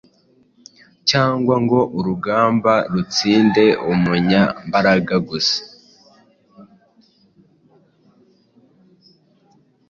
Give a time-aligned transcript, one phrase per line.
[1.09, 5.59] cyangwa ngo urugamba rutsinde umunyambaraga gusa.